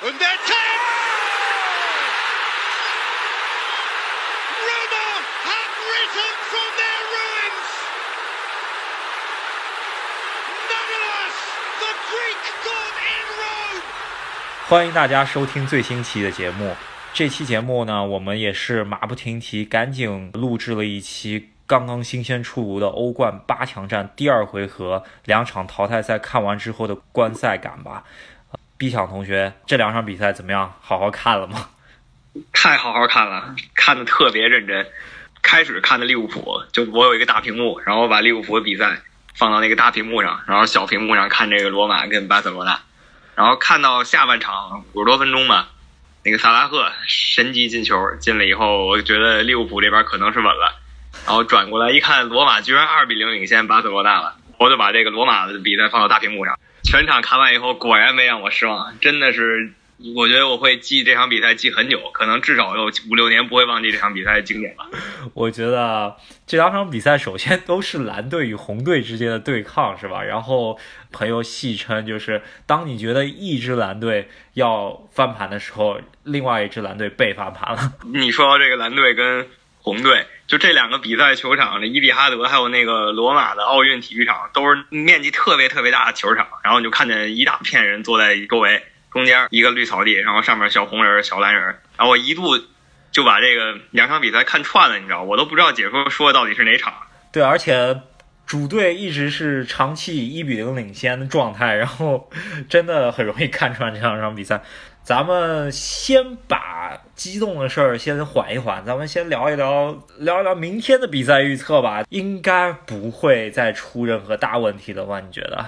[0.00, 0.60] 混蛋加油
[14.68, 16.76] 欢迎大家收听最新期的节目。
[17.12, 28.04] 这期节目呢我们也是马不停蹄赶紧录制了一期刚刚新鲜出炉的欧冠八强战第二回合两场淘汰赛看完之后的观赛感吧。
[28.78, 30.72] B 抢同学，这两场比赛怎么样？
[30.80, 31.68] 好好看了吗？
[32.52, 34.86] 太好好看了，看的特别认真。
[35.42, 38.98] 开始看的利物浦，就我有一个大屏幕，然后我把利物浦的比赛
[39.34, 42.80] 放到那个大屏幕上，然后小屏幕上看这个罗马跟巴塞罗那，
[43.34, 45.70] 然后看到下半场五十多分钟吧，
[46.24, 50.78] 那个萨拉赫神级进球进了以后，我觉得利物浦这边可能是稳了，
[51.24, 56.58] 然后转过来一看，罗马居然二比零领先巴塞罗那了，我就把这个罗马的比赛放到大屏幕上，
[56.90, 59.74] 全场看完以后，果然没让我失望，真的是。
[60.14, 64.86] 我觉得我会记这场比赛记很久，可能至少有五六年不会忘记这场比赛的经典吧。
[65.34, 70.22] 我觉得这两场比赛首先都是蓝队与红队之间的对抗，是吧？
[70.22, 70.78] 然后
[71.10, 77.94] 朋友戏称，就是当你觉得一支蓝队要翻盘的时候，另外一支蓝队被翻盘了。
[78.04, 79.48] 你说到这个蓝队跟
[79.82, 88.82] 红队，就这两个比赛球场，这伊比哈德还有那个罗马的奥运体育场，都是面积特别特别大的球场，然后你就看见一大片人坐在周围。
[89.10, 91.64] 中间一个绿草地，然后上面小红人、小蓝人，
[91.96, 92.58] 然后我一度
[93.10, 96.92] 就把这个两场比赛看串了，你知道，我都不知道解说说的到底是哪场。
[97.32, 98.02] 对，而且
[98.48, 102.30] 主队一直是长期一比零领先的状态，然后
[102.66, 104.62] 真的很容易看穿这两场比赛。
[105.02, 112.04] 咱们先把激动的事儿先缓一缓，咱们先聊一聊聊一聊明天的比赛预测吧。
[112.08, 115.20] 应该不会再出任何大问题了吧？
[115.20, 115.66] 你觉得？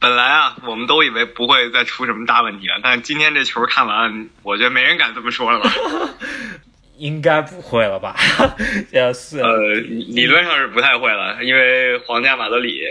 [0.00, 5.70] 本来啊，我们都以为不会再出什么大问题了，但是今天这球看完，我觉得没人敢这么说了吧？
[6.98, 8.14] 应该不会了吧？
[8.92, 12.82] 也是呃，理论上是不太会了，因为皇家马德里、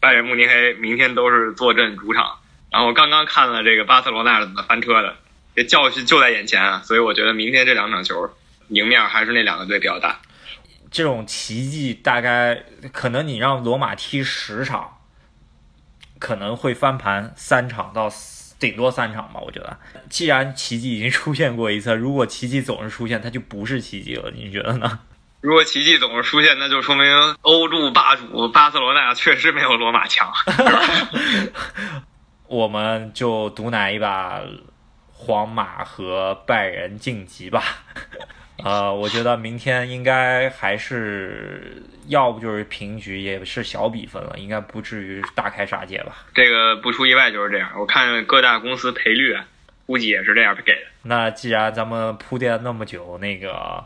[0.00, 2.38] 拜仁慕尼黑明天都是坐镇主场，
[2.70, 5.16] 然后刚刚看了这个巴塞罗那怎么翻车的，
[5.54, 8.28] 这教训就在眼前啊，所以我觉得明天这两场球
[8.68, 10.20] 赢面还是那两个队比较大。
[10.90, 14.90] 这种奇迹大概可能你让罗马踢十场。
[16.20, 18.08] 可能会翻盘三场到
[18.64, 19.76] 顶多三场吧，我觉得。
[20.08, 24.30] 既然奇迹已经出现过一次，如果奇迹总是出现，它就不是奇迹了。
[24.34, 25.00] 你觉得呢？
[25.42, 27.04] 如果奇迹总是出现，那就说明
[27.42, 30.32] 欧洲霸主巴塞罗那确实没有罗马强。
[32.48, 34.40] 我们就毒奶一把，
[35.12, 37.62] 皇马和拜仁晋级吧。
[38.62, 46.24] 呃，我觉得明天应该还是要不就是平局，也是小比分了，应该不至于大开杀戒吧。
[46.34, 49.36] 这个不出意外就是这样，我看各大公司赔率
[49.86, 50.80] 估计也是这样给的。
[51.02, 53.84] 那既然咱们铺垫那么久，那个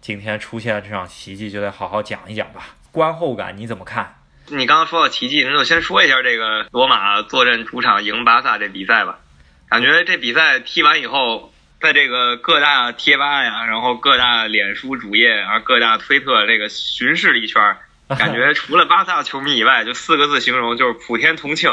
[0.00, 2.74] 今天出现这场奇迹，就得好好讲一讲吧。
[2.90, 4.16] 观后感你怎么看？
[4.48, 9.20] 你刚刚说到奇迹，那就先说一下这个罗马坐镇主场赢巴萨这比赛吧。
[9.68, 11.53] 感觉这比赛踢完以后。
[11.84, 17.60] 在这个各大贴吧呀，然后各大脸书主页，然后各大推特这个巡视了一圈，
[18.08, 21.70] 感觉除了巴萨球迷以外，就四个字形容就是普天同庆。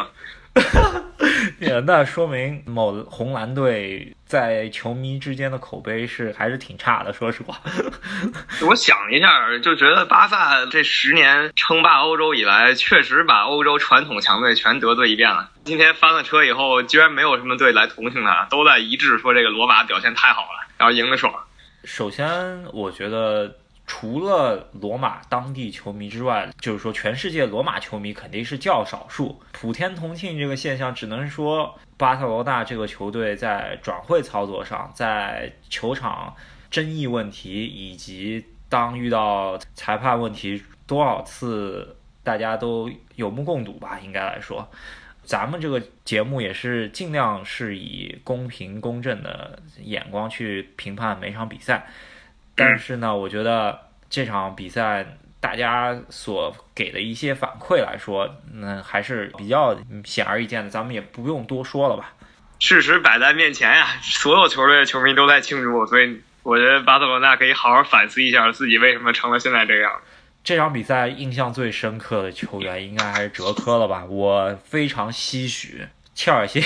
[1.85, 7.11] 那说明某红蓝队在球迷之间的口碑是还是挺差的。
[7.11, 7.59] 说实话，
[8.65, 15.49] 我想一下，就觉得巴萨这十年称霸欧洲以来，确实把欧洲传统强队全得罪一遍了。
[15.65, 21.33] 今天翻了车以后，居然没有什么队来同情他，都在一致说这个罗马表现太好了，然后赢得爽。
[21.83, 23.53] 首先，我觉得。
[23.93, 29.37] 除了罗马当地球迷之外，就是说全世界罗马球迷肯定是较少数。
[29.51, 36.33] 普天同庆这个现象，只能说巴塞罗那这个球队在转会操作上，在球场
[36.71, 43.99] 争议问题以及当遇到裁判问题多少次，大家都有目共睹吧。
[44.01, 44.65] 应该来说，
[45.23, 51.85] 咱们这个节目也是尽量是以公平公正的眼光去评判每场比赛。
[52.55, 53.79] 但是呢，我觉得
[54.11, 62.13] 这场比赛大家所给的一些反馈来说，那还是比较显而易见的，咱们也不用多说了吧。
[62.59, 69.91] 事实摆在面前呀，所有球队的球迷都在庆祝，所以我觉得巴塞罗那可以好好反思一下自己为什么成了现在这样。
[70.43, 74.03] 这场比赛印象最深刻的球员应该还是哲科了吧？
[74.05, 75.87] 我非常唏嘘。
[76.21, 76.63] 切尔西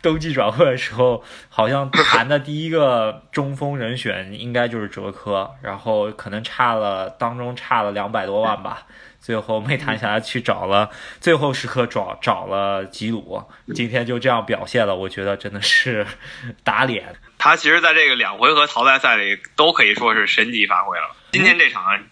[0.00, 8.86] 冬季转会的时候，好像谈的第一个中锋人选应该就是哲科，然后可能差了当中差了两百多万吧，
[9.20, 10.88] 最后没谈下来，去找了
[11.20, 13.44] 最后时刻找找了吉鲁，
[13.74, 16.06] 今天就这样表现了，我觉得真的是
[16.64, 17.14] 打脸。
[17.36, 21.14] 他其实在这个两回合淘汰赛里都可以说是神级发挥了。
[21.32, 22.02] 今天这场，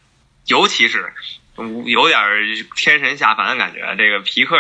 [0.45, 1.11] 尤其是
[1.87, 2.21] 有点
[2.77, 4.55] 天神下凡的感觉，这个皮克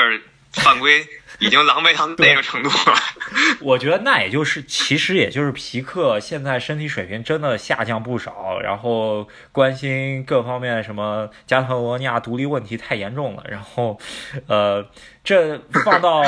[0.52, 1.06] 犯规
[1.46, 2.96] 已经狼狈到那个程度了。
[3.60, 13.98] 我觉得那也就是，其实也就是皮克现在身体水平真的下降不少，然后关心各方面什么加泰罗尼亚独立问题太严重了，然后，
[14.46, 14.84] 呃，
[15.22, 16.22] 这放到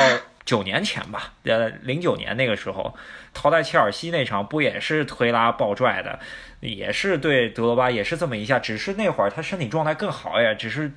[0.51, 2.93] 九年前吧，呃，零九年那个时候
[3.33, 6.19] 淘汰切尔西那场不也是推拉抱拽的，
[6.59, 10.91] 也是对德罗巴也是这么一下，只是那会儿他身体状态更好呀，只是。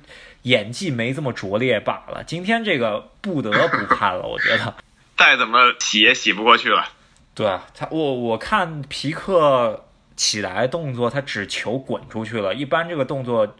[0.45, 2.23] 演技没这么拙劣罢了。
[2.23, 4.75] 今天这个不得不看了，我觉得
[5.17, 6.87] 再怎么洗也洗不过去了。
[7.33, 12.53] 对啊，他我我看皮克起来动作，他只球滚出去了。
[12.53, 13.55] 一般这个动作。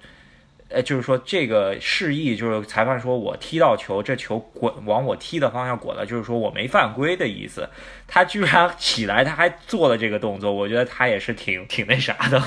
[0.75, 7.69] 呃，就是说这个示意，就是裁判说我踢到球，这球滚往我踢的方向滚了，就是说我没犯规的意思。
[8.09, 12.37] 他居然 起来，他还做了这个动作，我觉得他也是挺挺那啥的。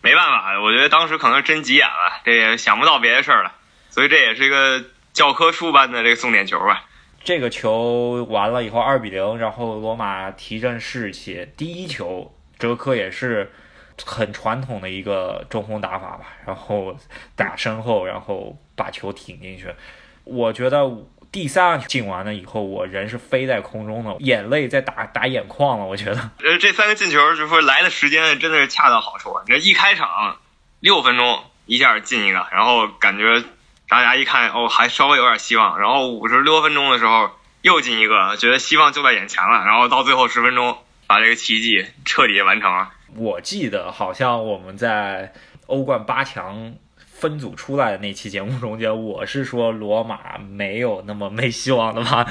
[0.00, 3.52] 没办法，我觉得当时可能真急眼了，这也想不到别的事儿了，
[3.90, 6.86] 所以这也是一个教科书般的这个送点球吧。
[7.22, 13.52] 这个球完了以后二比零，然后罗马提振士气，第一球哲科也是。
[14.04, 16.96] 很传统的一个中锋打法吧，然后
[17.36, 19.66] 打身后，然后把球挺进去。
[20.24, 20.88] 我觉得
[21.30, 25.84] 第三个进完了以后，我人是飞在空中的，眼泪在打打眼眶了。
[25.84, 29.40] 我觉得，呃，这三个进球就说来的时间真的是恰到好处。
[29.46, 30.36] 你这一开场
[30.80, 33.42] 六分钟一下进一个，然后感觉
[33.88, 35.80] 大家一看哦，还稍微有点希望。
[35.80, 37.30] 然后五十多分钟的时候
[37.62, 39.64] 又进一个，觉得希望就在眼前了。
[39.64, 42.90] 然后到最后十分钟，把这个奇迹彻底完成了。
[43.16, 45.32] 我记得好像我们在
[45.66, 52.26] 欧冠八强分组出来的那期节目中间，我是说罗马没有那么没希望的吧？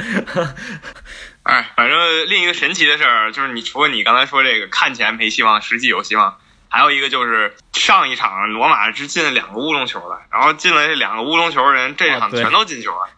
[1.44, 6.38] 哎，反正另一个神奇的事儿就是，你除了你刚才说这个看起来没希望，实际有希望，
[6.68, 13.10] 还有一个就是上一场罗马是进了两个乌龙球的，然后进了这两个乌龙球的人，这一场全都进球了，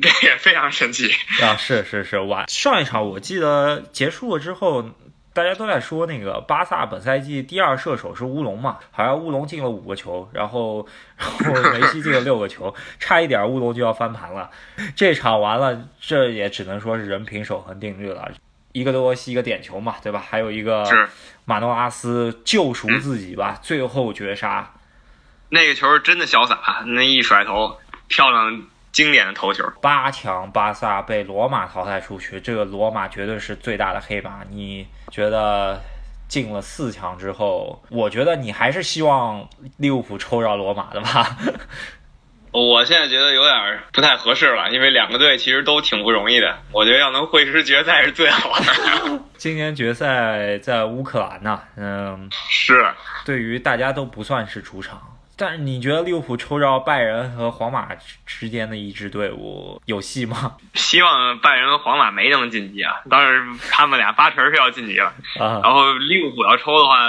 [0.00, 1.10] 这也非常神奇
[1.42, 1.56] 啊！
[1.56, 4.90] 是是是，我上一场我记得结束了之后。
[5.34, 8.78] 大家都在说那个巴萨本赛季第二射手是乌龙嘛？
[8.90, 10.86] 好像乌龙进了五个球，然后
[11.16, 14.50] 然后梅西进了六个球， 差一点乌龙就要翻盘了。
[14.94, 18.30] 这场完了，这也只能说是人品守恒定律了。
[18.72, 20.22] 一个德罗西一个点球嘛，对吧？
[20.26, 20.84] 还有一个
[21.44, 24.70] 马诺阿斯救赎自己吧，最后绝杀。
[25.48, 27.78] 那个球真的潇洒，那一甩头，
[28.08, 28.62] 漂亮。
[28.92, 34.40] 经典的头球，八强巴萨被罗马淘汰出去，这个罗马绝对是最大的黑马。
[34.50, 35.80] 你觉得
[36.28, 39.48] 进了四强之后，我觉得你还是希望
[39.78, 41.36] 利物浦抽着罗马的吧？
[42.52, 46.58] 我现在觉得有点不太合适了，因为两个队其实都挺不容易的。
[46.70, 49.20] 我觉得要能会师决赛是最好的。
[49.38, 52.94] 今年决赛在乌克兰呢，嗯，是，
[53.24, 55.00] 对于大家都不算是主场。
[55.42, 57.88] 但是你觉得利物浦抽着拜仁和皇马
[58.24, 60.56] 之间的一支队伍有戏吗？
[60.74, 63.02] 希望拜仁和皇马没能晋级啊！
[63.10, 65.12] 当然他们俩八成是要晋级了。
[65.36, 67.08] 然后利物浦要抽的话，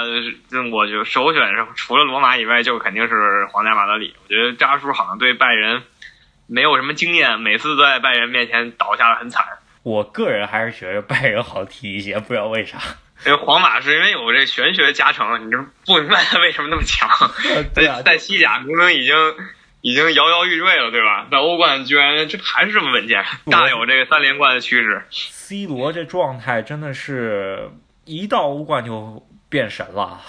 [0.50, 4.12] 就我就首选是除了罗马以外，就肯定是皇家马德里。
[4.24, 5.80] 我觉得扎叔好像对拜仁
[6.48, 9.46] 没有什么经验，每次都在拜仁面前倒下的很惨。
[9.84, 12.78] 我个人还是觉得拜仁好踢一些，不知道为啥。
[13.24, 15.56] 因为皇马是因为有这玄学加成，你这
[15.86, 17.08] 不明白他为什么那么强。
[17.72, 19.14] 在在西甲明明已经
[19.80, 21.26] 已经摇摇欲坠了，对吧？
[21.30, 25.06] 在欧冠居然这还是这么稳健，大有这个三连冠的趋势。
[25.10, 27.70] C 罗这状态真的是
[28.04, 30.20] 一到欧冠就变神了。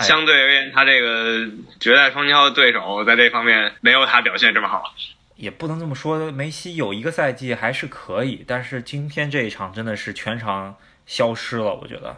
[0.00, 1.46] 相对而言，他这个
[1.78, 4.94] 绝代双骄的对手在这方面没有他表现这么好。
[5.36, 10.74] 也不能这么说，梅西有一个赛季还是可以，但是今天这一场真的是全场。
[11.08, 12.14] 消失了，我觉得，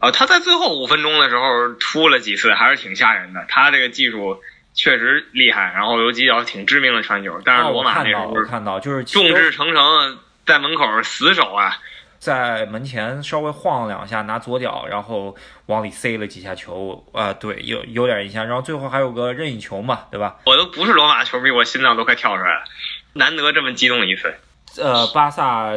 [0.00, 3.44] 啊，他在最后五分钟的时候出了几次，还是挺吓人的。
[3.48, 7.38] 他这个技术确实厉害，然后有几脚挺致命的传球。
[7.44, 11.76] 但是罗马那时候看到就是众志成城，在门口死守啊，
[12.18, 15.36] 在门前稍微晃了两下，拿左脚然后
[15.66, 18.46] 往里塞了几下球啊，对，有有点印象。
[18.46, 20.36] 然后最后还有个任意球嘛，对吧？
[20.46, 22.64] 我都不是罗马球迷，我心脏都快跳出来了，
[23.12, 24.34] 难得这么激动一次。
[24.78, 25.74] 呃，巴萨。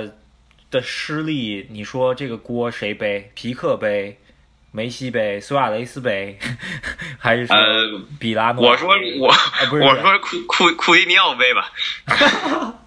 [0.72, 3.30] 的失利，你说这个锅谁背？
[3.36, 4.18] 皮克背，
[4.72, 6.40] 梅西背，苏亚雷斯背，
[7.20, 8.70] 还是呃比拉诺？
[8.70, 11.72] 我说我，我说库库库伊尼奥背吧。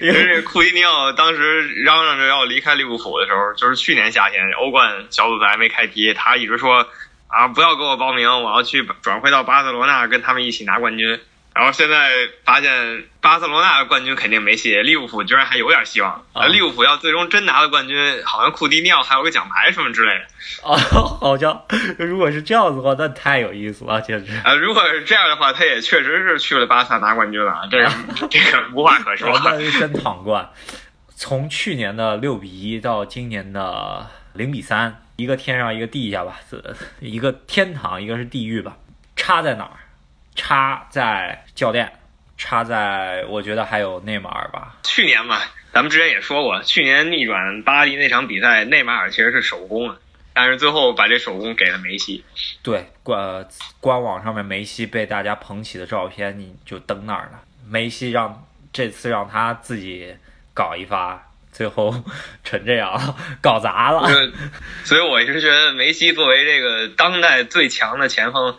[0.00, 6.86] 因为这库伊尼奥当时嚷嚷着要离开利物浦的时候，就是去年夏天欧冠小组赛还没开踢，他一直说
[7.26, 11.20] 啊不要给我报名，我要去转会到巴塞罗那跟他们一起拿冠军。
[11.54, 12.10] 然后现在
[12.44, 16.24] 发现巴塞罗那的冠军肯定没戏，利物浦居然还有点希望。
[16.32, 20.26] 啊利物浦要最终真拿了冠军，好像库蒂尼奥还有个奖牌什么之类的。
[20.62, 20.76] 哦，
[21.20, 21.62] 好像
[21.98, 24.32] 如果是这样子的话，那太有意思了，简直。
[24.44, 27.90] 啊，如果是这样的话，他也确实是去了巴萨拿冠军了，这个
[28.30, 29.28] 这个无话可说。
[29.30, 30.48] 哦那是真躺冠。
[31.16, 36.62] 从去年的六比一到今年的零比三，一个天上一个地下吧，是
[37.00, 38.76] 一个天堂，一个是地狱吧。
[39.16, 39.76] 差在哪儿？
[40.34, 41.92] 差在教练，
[42.38, 44.76] 插在我觉得还有内马尔吧。
[44.84, 45.40] 去年嘛，
[45.72, 49.96] 咱们之前也说过，去年逆转巴黎那场比赛，内马尔其实是首攻啊，
[50.32, 52.24] 但是最后把这首攻给了梅西。
[52.62, 53.46] 对，官
[53.80, 57.40] 官网上面梅西被大家捧起的照片，你就登那儿了。
[57.68, 60.14] 梅西让这次让他自己
[60.54, 61.94] 搞一发，最后
[62.42, 64.00] 成这样， 搞砸了。
[64.00, 64.32] 呃
[64.84, 68.56] 所以我一直觉得梅西作为这个当代最强的前锋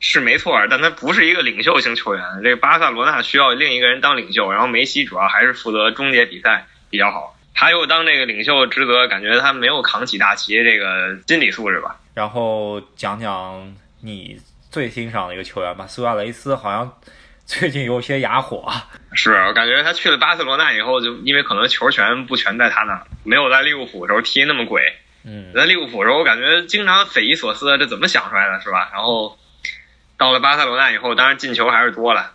[0.00, 2.22] 是没错儿，但他不是一个领袖型球员。
[2.42, 7.36] 这个巴塞罗那需要另一个人当领袖，然后梅西主要还是负责终结比赛比较好。
[7.54, 11.96] 他又当这个领袖职责，感觉他没有扛起大旗这个心理素质吧。
[12.12, 14.38] 然后讲讲你
[14.70, 16.92] 最欣赏的一个球员吧，苏亚雷斯好像
[17.46, 18.70] 最近有些哑火。
[19.12, 24.82] 是我感觉他去了巴塞罗那以后，就因为可能球权不全在他那儿，没有在利物浦的时候踢那么鬼。
[25.24, 28.90] 嗯，在利物浦的时候，我感觉经常匪夷所思，这怎么想出来的，是吧？
[28.92, 29.38] 然后
[30.24, 32.32] 到了巴塞罗那以后，当然进球还是多了，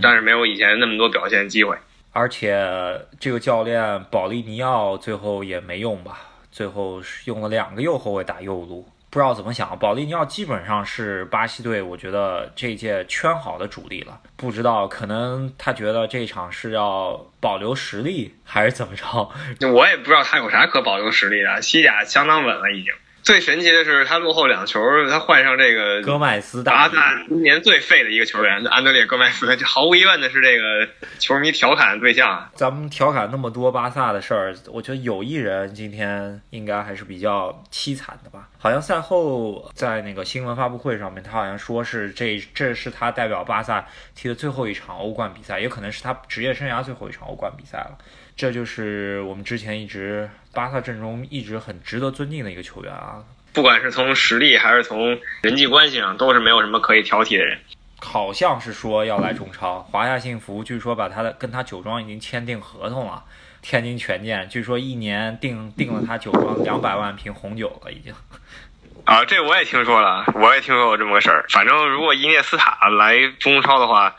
[0.00, 1.76] 但是没有以前那么多表现机会。
[2.12, 6.20] 而且这个教练保利尼奥最后也没用吧，
[6.52, 8.88] 最后是用了两个右后卫打右路。
[9.10, 14.20] 不知道怎么想，保利尼奥基本上是巴西队，我觉得这一届圈好的主力了。
[14.36, 19.04] 不知道，可能他觉得这场是要保留实力，还是怎么着？
[19.68, 22.92] 我也不知道他有啥可保留实力的，西甲相当稳了已经。
[23.22, 30.88] 最神奇的是，他落后两球，他换上这个戈麦斯巴大帝萨今年最废的一个球员安德烈戈麦斯，这毫无疑问的是这个
[31.20, 32.50] 球迷调侃的对象。
[32.54, 38.48] 咱们调侃那么多巴萨的事儿，我觉得有一人今天应该还是比较凄惨的吧？
[38.58, 43.86] 好像赛后在那个新闻发布会上面，他好像说是这这是他代表巴萨
[44.16, 47.96] 踢的最后一场欧冠比赛，也可能是他职业生涯最后一场欧冠比赛了。
[48.36, 53.22] 这就是我们之前一直巴萨阵中一直很值得尊敬的一个球员啊。
[53.52, 57.58] 不管是从实力还是从人际关系上，都是没有什么可以挑剔的人。
[58.00, 63.22] 好像是说要来中超，华夏幸福据说把他的跟他酒庄已经签订合同了。
[63.60, 68.12] 天津权健据说一年订订了他酒庄两百万瓶红酒了，已经。
[69.04, 71.44] 啊，这我也听说了，我也听说过这么个事儿。
[71.50, 74.16] 反正如果伊涅斯塔来中超的话，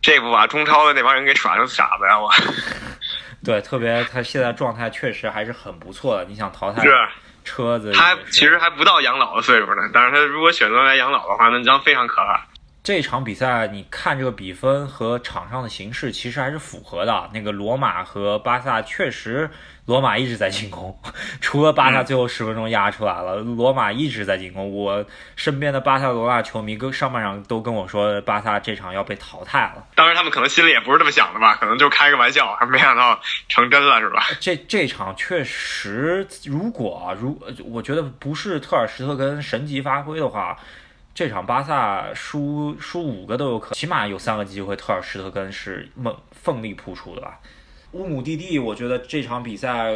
[0.00, 2.20] 这不把中超的那帮人给耍成傻子呀！
[2.20, 2.30] 我
[3.44, 6.24] 对，特别他现在状态确实还是很不错的。
[6.24, 6.92] 你想淘汰是
[7.44, 12.46] 车子，他其实还不到养老的岁数呢，但是他如果选择来养老的话，那将非常可怕。
[12.84, 17.30] 这场比赛，你看这个比分和场上的形势，其实还是符合的。
[17.32, 19.48] 那个罗马和巴萨确实，
[19.86, 20.98] 罗马一直在进攻，
[21.40, 24.68] 除了巴萨最后十分钟压出来了，罗马一直在进攻。
[24.74, 25.04] 我
[25.36, 29.86] 身边的巴塞罗那球迷跟上半场都跟我说，巴萨这场要被淘汰了。
[29.94, 34.24] 当然，他们可能心里也不是这么想的吧，可能就开个玩笑，还没想到成真了，是吧？
[34.40, 40.58] 这这场确实，如果啊如我觉得不是特尔施特根神级发挥的话，
[41.14, 47.38] 这场巴萨输输五个都有可能，起码有三个机会，特尔施特根是猛奋力扑出的吧。
[47.92, 49.92] 乌姆蒂蒂，我觉得这场比赛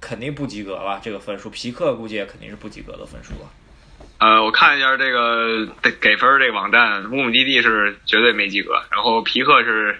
[0.00, 3.50] 肯定不及格了，这个分数，皮克估计也肯定是不及格的分数了。
[4.18, 5.66] 呃，我看一下这个
[6.00, 9.98] 给分这个网站，乌姆蒂蒂是绝对没及格，然后皮克是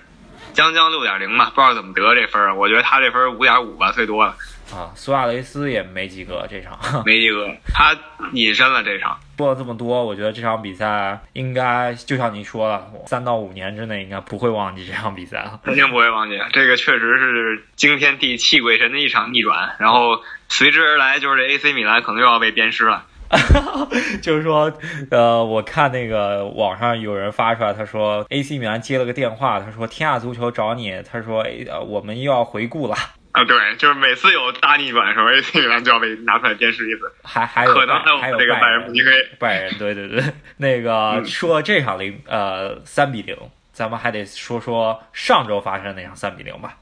[0.54, 4.34] 将将六点零吧，不知道怎么得这分儿，我觉得他这分五点五吧，最多了，
[4.72, 6.78] 啊，苏亚雷斯也没及格这场。
[7.04, 7.94] 没及格，他
[8.32, 9.18] 隐身了这场。
[9.42, 15.58] 说了这么多，我觉得这场比赛应该就像你说了，三到五年之内应该不会忘记这场比赛了。
[15.64, 23.04] 肯定不会忘记，这个确实是惊天地泣鬼神的一场逆转，然后随之而来就是这 AC 米兰可能又要被鞭尸了。
[24.22, 24.72] 就是说，
[25.10, 32.94] 呃，我看那个网上有人发出来，他说 AC 米兰接了个电话，他说天下足球找你，他说，哎，呃，我们又要回顾了，
[33.32, 39.10] 啊，对，就是每次有大逆转的时候，AC 米兰就要被拿出来鞭尸一次，还还有可能还有这个拜仁慕尼黑。
[39.38, 40.22] 拜仁，对对对，
[40.58, 43.36] 那个嗯说这场零呃三比零，
[43.72, 46.76] 咱们还得说说上周发生的那场三比零吧，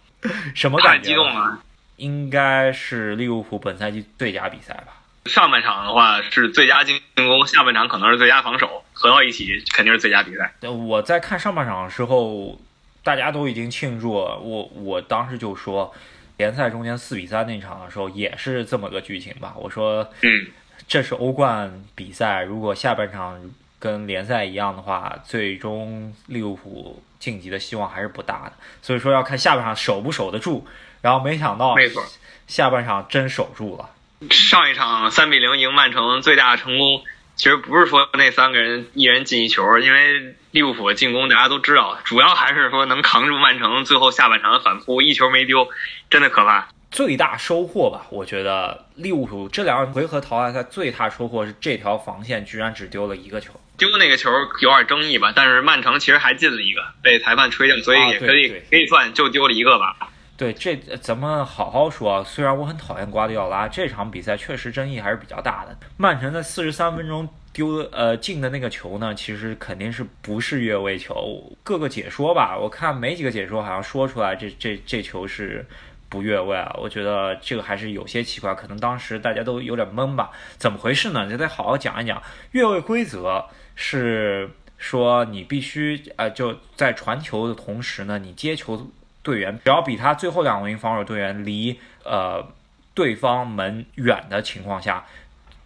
[0.55, 1.11] 什么感觉？
[1.11, 1.59] 激动了。
[1.97, 4.95] 应该是利物浦本赛季最佳比赛吧。
[5.27, 10.53] 上半场的话是最佳进攻，下半场可能是最佳防守，合到一起肯定是最佳比赛。
[10.63, 12.59] 呃我在看上半场的时候，
[13.05, 14.39] 大家都已经庆祝了。
[14.39, 15.95] 我我当时就说，
[16.41, 19.53] 联赛中间四比三那场的时候也是这么个剧情吧。
[19.57, 20.47] 我说嗯，
[20.89, 23.39] 这是欧冠比赛，如果下半场
[23.79, 28.53] 跟联赛一样的话，最终利物浦晋级的希望还是不大的。
[28.81, 30.67] 所以说要看下半场守不守得住。
[31.03, 32.03] 然后没想到，没错，
[32.47, 33.91] 下半场真守住了。
[34.31, 37.03] 上一场三比零赢曼城最大的成功，
[37.41, 45.67] 其实不是说那三个人一人进一球，因为利物浦的进攻大家都知道，主要还是说能扛住曼城最后下半场的反扑，一球没丢，
[46.11, 46.69] 真的可怕。
[46.91, 54.31] 最大收获吧，我觉得利物浦这两回合淘汰赛最大收获是这条防线居然只丢了一个球，丢那个球
[54.61, 59.97] 有点争议吧，但是曼城其实还进了一个，被裁判吹掉，所以也可以、可以算就丢了一个吧。
[60.41, 62.25] 对，这咱们好好说。
[62.25, 65.77] 虽然我很讨厌瓜迪奥拉，这场比赛确实争议还是比较大的。
[65.99, 71.53] 曼城在四十三分钟丢呃进的那个球呢，其实肯定是不是越位球。
[71.63, 75.67] 各个解说吧，我看没几个解说好像说出来这这这球是
[76.09, 76.75] 不越位啊。
[76.81, 80.31] 我觉得这个还是有些奇怪，可能当时大家都有点懵吧。
[80.57, 81.29] 怎么回事呢？
[81.29, 82.23] 就得好好讲一讲。
[82.53, 83.45] 越位规则
[83.75, 88.91] 是说你必须呃就在传球的同时呢，你接球。
[89.23, 92.53] 队员只要比他最后两名防守队员离呃
[92.95, 95.05] 对方门远的情况下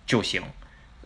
[0.07, 0.43] 就行。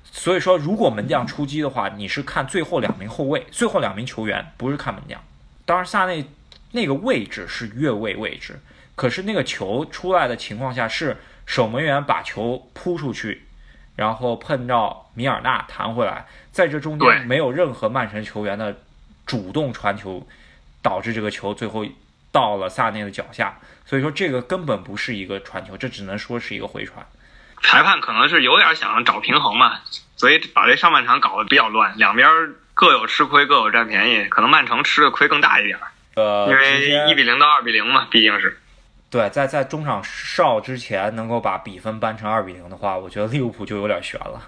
[0.02, 5.20] 所以说，如果门将出击的话，你是看最后两名后卫、最后两名球员，不是看门将。
[5.66, 6.24] 当然，萨内
[6.72, 8.58] 那个位置是越位位置，
[8.94, 13.46] 可是那个球出来的情况下是守门员把球扑出去，
[13.96, 18.74] 然后碰到米尔纳弹回来，在这中间没有任何曼城球员的
[19.26, 20.26] 主动传球，
[20.80, 21.84] 导致这个球最后。
[22.30, 27.06] 到了萨内的脚下，所以说这个根本不是一个传球，这只能说是一个回传。
[27.62, 29.80] 裁判可能是有点想找平衡嘛，
[30.16, 32.28] 所以把这上半场搞得比较乱，两边
[32.74, 35.78] 各有吃亏，各有占便宜，可能曼城吃的亏更大一点。
[36.14, 38.60] 呃，因为一比零到二比零嘛，毕竟是。
[39.10, 44.40] 对，在在中场哨之前能够把比分扳成二比零的话，我觉得利物浦就有点悬了。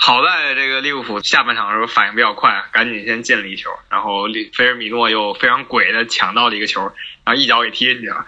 [0.00, 4.24] 好在这个利物浦下半场的时候反应比较快，赶紧先进了一球，然后
[4.54, 6.80] 菲尔米诺又非常鬼的抢到了一个球，
[7.24, 8.24] 然后一脚给踢进去了。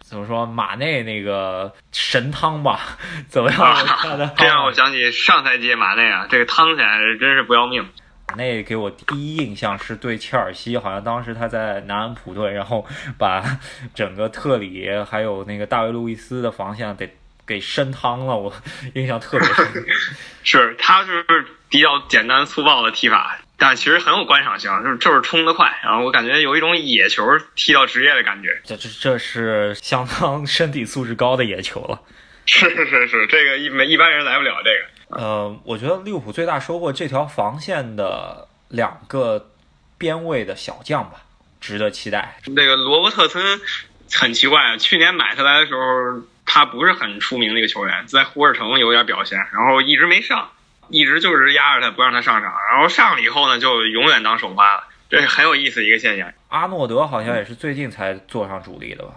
[0.00, 2.78] 怎么说马内那个神汤吧？
[3.26, 4.32] 怎么样？
[4.36, 7.84] 这让我想起上赛季马内啊，这个汤起来真是不要命。
[8.28, 12.86] 马内给我第一印象是对切尔西，好像当时他在南安普顿，然后
[13.18, 13.42] 把
[13.94, 17.10] 整个特里还有那个大卫路易斯的防线得。
[17.46, 18.52] 给深汤了，我
[18.94, 19.86] 印象特别深。
[20.44, 21.24] 是，他是
[21.68, 28.60] 比较简单粗暴的踢法，但其实很有观赏性，就是就是冲得快，然后我感觉有一种野球踢到职业的感觉。
[28.64, 32.00] 这这这是相当身体素质高的野球了。
[32.46, 35.22] 是是是，这个一没一般人来不了这个。
[35.22, 39.50] 呃，我觉得利物浦最大收获这条防线的两个
[39.96, 41.22] 边位的小将吧，
[41.60, 42.38] 值得期待。
[42.46, 43.60] 那个罗伯特森
[44.12, 46.26] 很奇怪啊，去年买下来的时候。
[46.46, 50.50] 他不是很出名的一个球员，在胡尔城有点表现，然后一直没上，
[50.88, 56.32] 一直就是压着他不让他上场，然后上了以后呢，就永远当首发了，这是很有意思的一个现象。
[56.48, 59.12] 阿诺德好像也是最近才坐上主力的吧？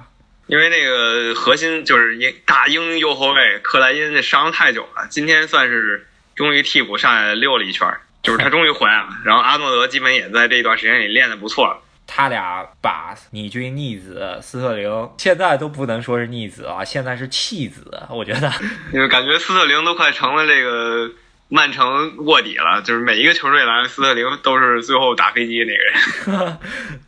[0.47, 7.85] 因为那个核心就是英大英右后卫克莱因伤太久了，今天算是终于替补上来溜了一圈，
[8.23, 9.09] 就是他终于回来了。
[9.25, 11.81] 然后阿诺德基本也在这一段时间里练得不错了。
[12.07, 17.85] 他俩把你军逆子斯特林，现在都不能说是逆子啊，现在是弃子。
[18.09, 18.49] 我觉得，
[18.93, 21.11] 因 为感觉斯特林都快成了这个
[21.49, 26.57] 曼城卧底了，就是每一个球队来，斯特林都是最后打飞机那个人。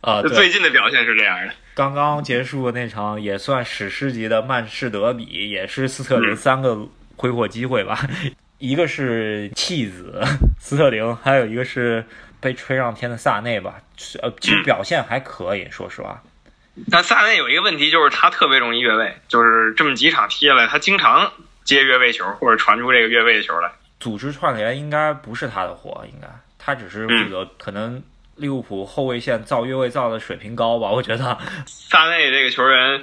[0.02, 1.52] 啊，最近的表现是这样的。
[1.74, 6.78] 刚刚结束的那场也算史诗级的曼市德比，也是斯特林三个
[7.16, 7.98] 挥霍机会吧，
[8.58, 10.22] 一个是弃子
[10.58, 12.04] 斯特林，还有一个是。
[12.40, 13.74] 被吹上天的萨内吧，
[14.22, 16.22] 呃，其实表现还可以，说实话。
[16.90, 21.30] 但萨内有一个问题，就是他特别容易越位，就是这么几场踢下来，他经常
[21.64, 23.70] 接越位球或者传出这个越位的球来。
[23.98, 28.02] 组织串联应该不是他的活，应该他只是负责可能
[28.36, 31.36] 利物浦后卫线造越位造的水平高吧，我觉得。
[31.66, 33.02] 萨内这个球员。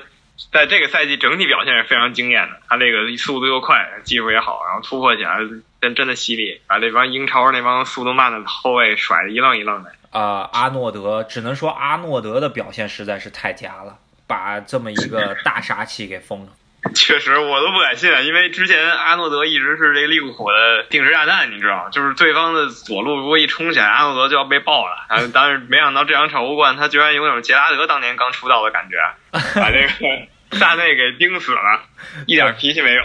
[0.52, 5.40] 在这个赛季整体表现是非常惊艳的，他这个速度又快，技术也好，然后突破起来
[5.82, 9.92] 真真的犀利，把这帮英超那帮速度慢的后卫甩的一愣一愣的。
[10.12, 16.50] 啊，阿诺德只能说阿诺德的表现实在是太佳了，把这么一个大杀器给封了。
[16.96, 21.90] 确实，我都不敢信，因为之前阿诺德一直是这个利物浦的定时炸弹，你知道吗？
[21.90, 24.96] 就是对方的左路如果一冲起来，阿诺德就要被爆了。
[25.34, 28.98] 但是没想到这两场欧冠，他居然有种杰拉德当年刚出道的感觉，
[29.60, 31.82] 把这个萨内给盯死了，
[32.26, 33.02] 一点脾气没有。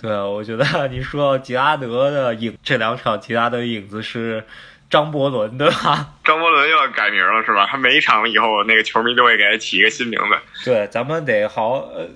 [0.00, 4.44] 对，我觉得你说杰拉德的影，这两场杰拉德影子是
[4.90, 6.14] 张伯伦，对吧？
[6.24, 7.66] 张伯伦又要改名了，是吧？
[7.66, 10.64] 他每一场以后，那个球迷都会给他起一个新名字。
[10.64, 12.08] 对，咱们得好呃。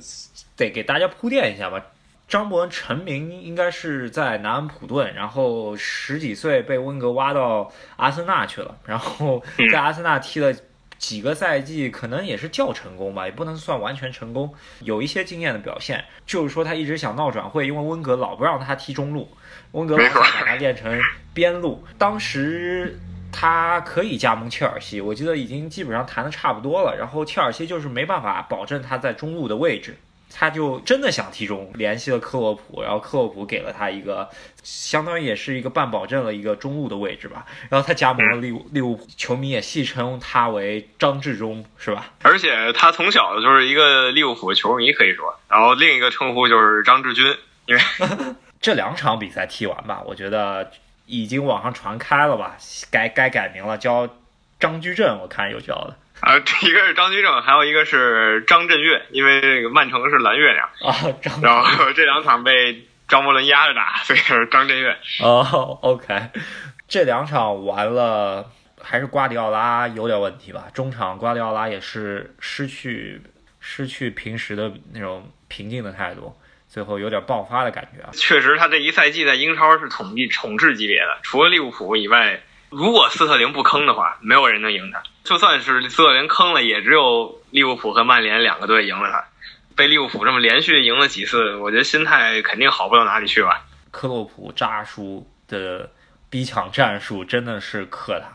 [0.54, 1.82] 得给大家铺垫一下吧。
[2.28, 10.54] 张伯伦成名应该是在南安普顿，然后十几岁被温格挖到阿森纳去了，然后在阿森纳踢了
[11.02, 16.02] 几个赛季，可能也是较成功吧，也不能算完全成功，有一些经验的表现。
[16.24, 19.28] 就是说他一直想闹转会，因为温格老不让他踢中路，
[19.72, 20.96] 温格老想把他练成
[21.34, 21.84] 边路。
[21.98, 22.96] 当时
[23.32, 29.96] 他可以加盟切尔西，我记得已经基本上谈的差不多了，然后切尔西就是没办法保证他在中路的位置。
[30.34, 34.28] 他就真的想踢中，联系了克洛普，然后克洛普给了他一个，
[34.62, 37.46] 相当于也是一个半保证了一个中路的位置吧。
[37.68, 42.12] 然后他加盟了利物利物浦，球迷也戏称他为张志忠，是吧？
[42.22, 45.38] 而且他从小就是一个利物浦球迷，可以说。
[45.48, 47.82] 然后另一个称呼就是张志军，因为
[48.60, 50.70] 这两场比赛踢完吧，我觉得
[51.06, 52.56] 已经网上传开了吧，
[52.90, 54.08] 该该改名了，叫
[54.58, 55.96] 张居正，我看有叫的。
[56.22, 60.94] 啊，一个是张居正，还有一个是张震岳，因为这个曼城是蓝月亮啊。
[61.20, 64.96] 张，然后这两场被张伯伦压着打，所以是张震岳。
[65.20, 66.28] 哦，OK，
[66.86, 68.48] 这两场完了，
[68.80, 70.68] 还是瓜迪奥拉有点问题吧？
[70.72, 73.20] 中场瓜迪奥拉也是失去
[73.58, 76.32] 失去平时的那种平静的态度，
[76.68, 78.10] 最后有点爆发的感觉啊。
[78.12, 82.40] 确实，他这一赛季在英超是统计统治级别的，除了利物浦以外。
[82.72, 85.02] 如果斯特林不坑的话，没有人能赢他。
[85.24, 89.22] 就算是斯特林坑了，也只有利物浦和曼联两个队赢了他。
[89.76, 93.62] 被利物浦这么连续赢了几次，我觉得心态肯定好不到哪里去吧。
[93.90, 95.90] 克洛普扎叔的
[96.30, 98.26] 逼抢战术真的是克他，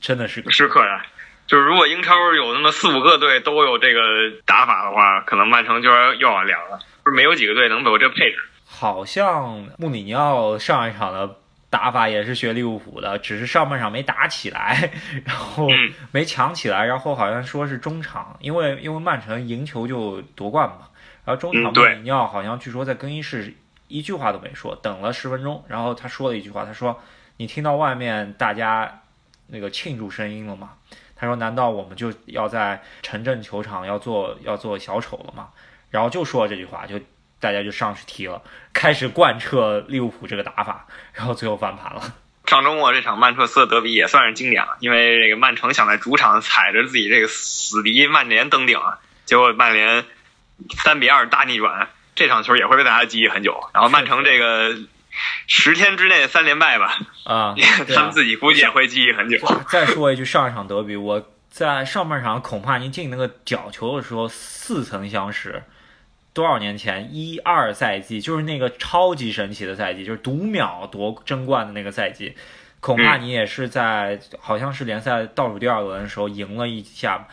[0.00, 1.06] 真的是是克他。
[1.46, 4.00] 就是如果英超有那么四五个队都有这个
[4.44, 6.80] 打法的话，可能曼城就要又要凉了。
[7.04, 8.38] 不是没有几个队能有这配置。
[8.66, 11.36] 好像穆里尼奥上一场的。
[11.74, 14.92] 打法也是学利物浦的，只是上半场没打起来，
[15.26, 15.66] 然后
[16.12, 20.88] 没抢起来，然后好像说是中场，因为因为曼城赢球就夺冠嘛，
[21.24, 23.52] 然后中场穆里尼奥好像据说在更衣室
[23.88, 27.00] 一句话都没说，等了十分钟，然后他说了一句话，他说
[27.38, 29.00] ：“你听到外面大家
[29.48, 30.74] 那个庆祝声音了吗？”
[31.16, 35.48] 他说：“难道我们就要在城镇球场要做要做小丑了吗？”
[35.90, 37.00] 然后就说了这句话，就。
[37.44, 38.40] 大家就上去踢了，
[38.72, 42.00] 开始贯彻利物浦这个打法，然后最后翻盘了。
[42.48, 50.06] 上周末这场曼彻斯特德比也算是经典了，因为这个曼城想在主场踩着自己这个死敌曼联登顶啊，结果曼联
[50.82, 53.68] 三比二大逆转，这场球也会被大家记忆很久。
[53.74, 54.74] 然后曼城这个
[55.46, 57.54] 十天之内三连败吧，啊，
[57.94, 59.38] 他们自己估计也会记忆很久。
[59.68, 65.62] 再说一句，上一场德比，我在上半场孔帕尼进那个角球的时候似曾相识。
[66.34, 72.34] 多少年前，一二赛季就是那个超级神奇的赛季，就是读秒夺争冠的那个赛季。
[72.80, 77.26] 恐怕你也是在好像是联赛倒数第二轮的时候赢了一下，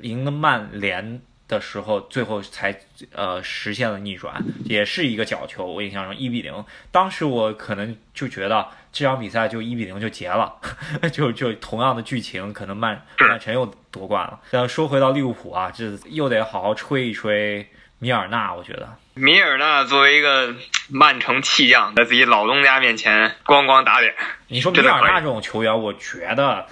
[0.00, 2.74] 赢了曼联的时候，最后才
[3.12, 5.66] 呃实现了逆转，也是一个角球。
[5.66, 10.54] 我印象中一比零，当时我可能就觉得这场比赛就一比零就结了，
[11.12, 14.40] 就就同样的剧情，可能曼曼城又夺冠了。
[14.52, 17.68] 但说回到利物浦啊，这又得好好吹一吹。
[17.98, 20.54] 米尔纳，我觉得米尔纳作为一个
[20.90, 24.14] 曼城弃将，在自己老东家面前咣咣打脸。
[24.48, 26.66] 你说米尔纳这种球员，我觉得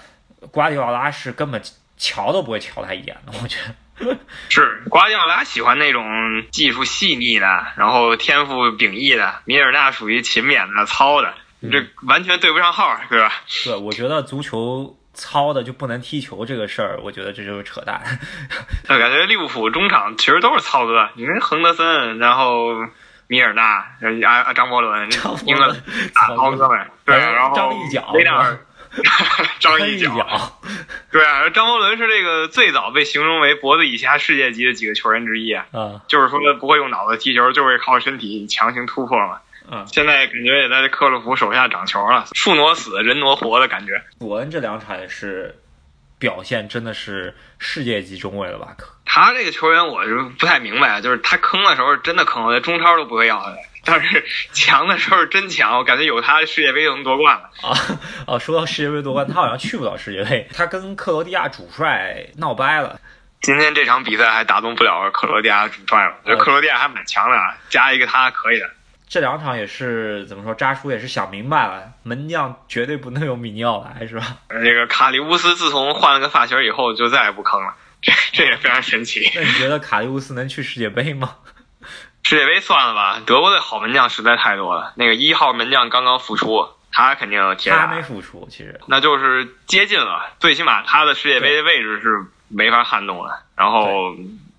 [0.50, 1.62] 瓜迪奥拉是根本
[1.96, 3.32] 瞧都不会瞧他一眼的。
[3.42, 3.58] 我觉
[3.98, 4.18] 得
[4.50, 6.04] 是瓜迪奥拉喜欢那种
[6.50, 9.40] 技术细腻的，然后天赋秉异的。
[9.44, 11.32] 米尔纳属于勤勉的、糙的，
[11.62, 13.32] 这完全对不上号，对吧？
[13.64, 14.98] 对，我觉得足球。
[15.22, 18.02] 糙的就不能踢球这个事儿，我觉得这就是扯淡。
[18.90, 22.74] 我感觉利物浦中场其实都是糙哥，你看亨德森，然后
[23.28, 23.62] 米尔纳，
[24.26, 25.08] 啊啊张伯伦，
[25.46, 25.68] 英格
[26.12, 28.12] 大糙哥们，对，然后张一脚，
[29.60, 30.60] 张一脚，
[31.12, 35.64] 对啊，张伯伦是这个最早被形容为脖子以下世界级的几个球员之一啊，
[36.08, 39.38] 就是说不会用脑子踢球，就会靠身体强行突破嘛。
[39.70, 44.02] 嗯，现在感觉也在克洛普手下长球了，树挪死，人挪活的感觉。
[44.18, 45.56] 伯恩这两场也是
[46.18, 48.76] 表现真的是世界级中卫了吧？
[49.04, 57.76] 他这个球员我就不太明白，就是他坑的时候真的坑，在中超都不会要他，但是强的时候真强，我感觉有他世界杯就能夺冠了 啊！
[58.26, 62.98] 哦，说到世界杯夺冠，他好像去不了世界杯，他跟克罗地亚主帅闹掰了。
[63.42, 68.70] 今天这场比赛还打动不了克罗地亚主帅了，觉得克罗地亚还蛮强的啊，加一个他可以的。
[69.12, 70.54] 这两场也是怎么说？
[70.54, 74.24] 扎叔也是想明白了，门将绝对不能有米尼奥来，是吧？
[74.48, 79.30] 这个卡利乌斯自从换了个发型以后，就再也不坑了，这这也非常神奇。
[79.34, 81.36] 那你觉得卡利乌斯能去世界杯吗？
[82.24, 84.94] 世界杯算了吧，德国队好门将实在太多了。
[84.96, 87.70] 那个一号门将刚刚复出，他肯定铁。
[87.70, 93.42] 他没复出，其实那就是接近了，最起码他的世界杯的位置是没法撼动了。
[93.56, 94.16] 然后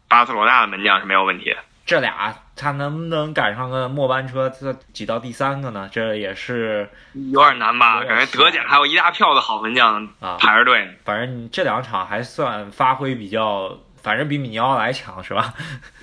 [0.07, 1.57] 巴塞罗那的门将是没有问题的。
[1.87, 5.89] 这俩他能不能赶上个末班车，这挤到第三个呢？
[5.91, 6.87] 这也是
[7.31, 8.03] 有点难吧？
[8.03, 10.91] 感觉德甲还有一大票的好门将啊排着队呢。
[11.03, 15.53] 反正这两场还算发挥比较，反正比米尼奥来强是吧？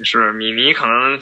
[0.03, 1.21] 是米尼可能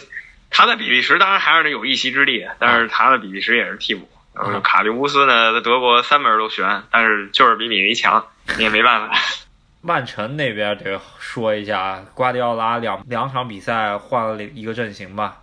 [0.51, 4.09] 他在比利时当然还是有一席之地，但是他的比利时也是替补。
[4.35, 8.25] 然后啊卡利乌斯呢，在德国三门都悬，但是就是比米尼强，
[8.57, 9.15] 你也没办法。
[9.89, 15.39] 曼城那边得说一下，瓜迪奥拉两两场比赛换了一个阵型吧，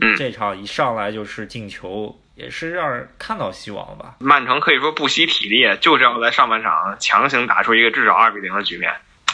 [0.00, 4.14] 嗯这场一上来就是进球，也是让人看到希望了吧？
[4.20, 8.90] 曼城可以说不惜体力，就是要在上半场强行打出一个至少二比零的局面。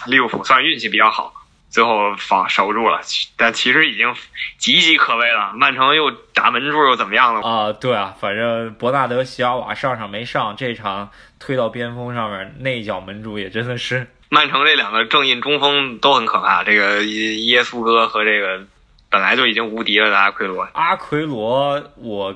[0.06, 1.32] 利物浦算运气比较好，
[1.68, 3.00] 最后防守住了，
[3.36, 4.08] 但其实已经
[4.58, 5.52] 岌岌可危了。
[5.54, 7.40] 曼城又打门柱又怎么样了？
[7.48, 11.08] 啊，对啊，反正伯纳德席尔瓦上场没上，这场
[11.38, 18.64] 推到边锋上面那一脚门柱也真的是曼城这两个正印中锋都很可怕，这个耶耶稣哥和这个
[19.10, 21.82] 本来就已经无敌了的阿奎罗，阿奎罗。
[21.96, 22.34] 我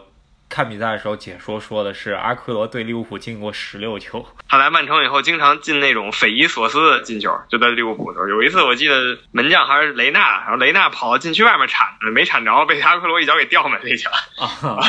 [0.48, 14.80] 看比赛的时候解说说的是阿奎罗对利物浦进过十六球，他来曼城以后经常进那种匪夷所思的进球，就在利物浦的时候，有一次我记得门将还是雷纳，然后雷纳跑到禁区外面铲的，没铲着，被阿奎罗一脚给吊门了一脚，啊，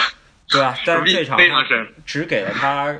[0.49, 1.87] 对啊， 但是这场非常深。
[2.05, 2.95] 只给了他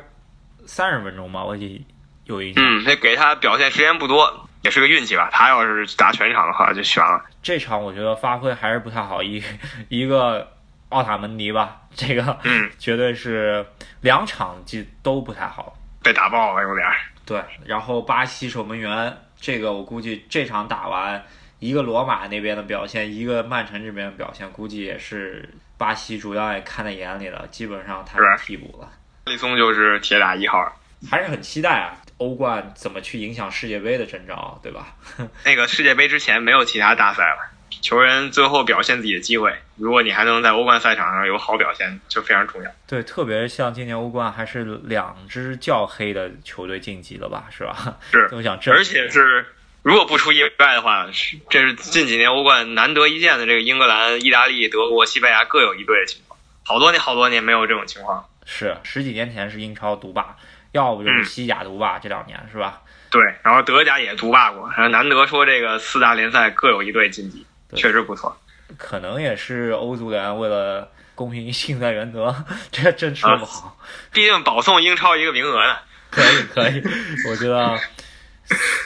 [0.66, 1.84] 三十分钟吧，我记
[2.26, 2.64] 有印象。
[2.64, 5.30] 嗯，那给他表现时间不多，也是个运气吧。
[5.32, 7.24] 他要是打全场的话就悬了。
[7.42, 9.42] 这场我觉得发挥还是不太好，一
[9.90, 10.52] 一个
[10.90, 13.66] 奥塔门迪吧，这个嗯， 绝对是
[14.02, 15.78] 两场就都不太好。
[16.04, 16.96] 被打爆了有点儿。
[17.26, 21.24] 对，然后巴西守门员这个我估计这场打完，
[21.60, 28.90] 一个罗马那边的表现，一个曼城这边的表现，估计也是巴西主要也看在眼里了，基本上他是替补了，
[29.26, 30.72] 利松就是铁打一号。
[31.10, 34.96] 还是很期待啊，欧冠怎么去影响世界杯的征兆，对吧？
[35.44, 37.52] 那个世界杯之前没有其他大赛了，
[37.82, 42.72] 球员最后表现自己的机会，如果你还能在欧冠赛场上有好表现，就非常重要。
[42.88, 47.98] 对，特别像今年欧冠还是两支较黑的球队晋级了吧，是吧？
[48.12, 49.46] 是 都想而且是
[49.84, 58.26] 如果不出意外的话，是这是近几年欧冠难得一见的这个英格兰、意大利、德国、西班牙各有一队的情况，好多年好多年没有这种情况。
[58.48, 60.36] 是十几年前是英超独霸，
[60.76, 62.82] 要不就是嗯西甲独霸，这两年是吧？
[63.10, 68.38] 对，然后德甲也独霸过，然后难得说这个四大联赛各有一队晋级，确实不错。
[68.78, 72.36] 可能也是欧足联为了公平竞赛原则，
[72.74, 73.78] 这真说不好。
[74.12, 75.78] 毕竟保送英超一个名额呢。
[76.12, 76.84] 可以可以，
[77.30, 77.78] 我觉得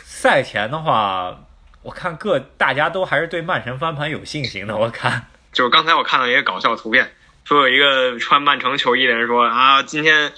[0.04, 1.36] 赛前的话，
[1.82, 4.76] 我看各大家都还是对曼城翻盘有信心的。
[4.78, 7.12] 我看 就是刚才我看到一个搞笑图片，
[7.46, 10.32] 说有一个穿曼城球衣的人说啊，今天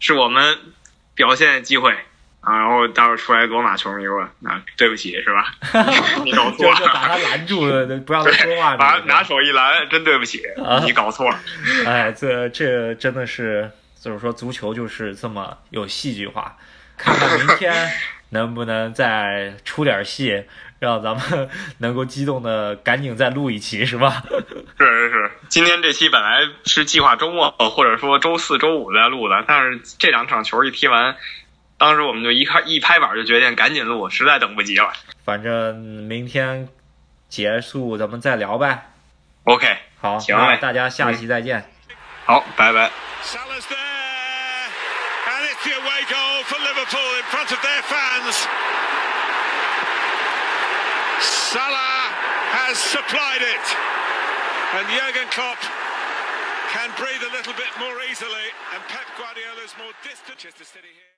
[0.00, 0.58] 是我们
[1.18, 1.92] 表现机会
[2.40, 5.52] 啊，然后待会儿出来罗马球迷说啊，对不起是吧？
[6.24, 7.18] 你搞错就就把他。
[7.18, 8.76] 拦住了， 不让他说话。
[8.76, 11.40] 把拿手一拦，真对不起啊，你搞错了。
[11.84, 13.68] 哎，这这真的是，
[14.00, 16.56] 就是说足球就是这么有戏剧化。
[16.96, 17.90] 看看明天
[18.30, 20.44] 能不能再出点戏，
[20.78, 24.22] 让咱们 能够激动的赶紧再录一期，是吧？
[24.78, 31.16] 是是是，今天这期本来是计划周末或者说周四周五再录的，但是这两场球一踢完，
[31.78, 34.92] 当时我们就一开一拍板就决定赶紧录，实在等不及了。
[35.24, 36.68] 反正明天
[37.28, 38.90] 结束咱们再聊呗。
[39.44, 41.70] OK，好，行大家下期再见。
[42.24, 42.90] 好，拜拜。
[43.22, 43.76] Salah's there,
[45.26, 48.46] and it's the away goal for Liverpool in front of their fans.
[52.68, 53.66] Has supplied it,
[54.76, 55.56] and Jurgen Klopp
[56.68, 58.44] can breathe a little bit more easily,
[58.76, 60.36] and Pep Guardiola's more distant.
[60.38, 60.98] City here.